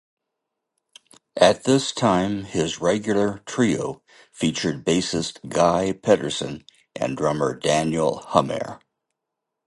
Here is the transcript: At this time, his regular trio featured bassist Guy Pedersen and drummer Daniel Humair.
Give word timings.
At 1.37 1.65
this 1.65 1.91
time, 1.91 2.45
his 2.45 2.81
regular 2.81 3.43
trio 3.45 4.01
featured 4.31 4.83
bassist 4.83 5.47
Guy 5.47 5.91
Pedersen 5.91 6.65
and 6.95 7.15
drummer 7.15 7.53
Daniel 7.53 8.23
Humair. 8.29 8.79